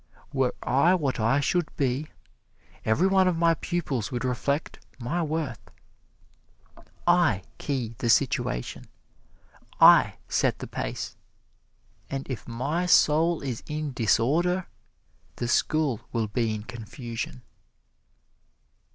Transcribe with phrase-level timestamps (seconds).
[0.33, 2.07] Were I what I should be,
[2.83, 5.61] every one of my pupils would reflect my worth.
[7.05, 8.85] I key the situation,
[9.79, 11.15] I set the pace,
[12.09, 14.65] and if my soul is in disorder,
[15.35, 17.43] the school will be in confusion."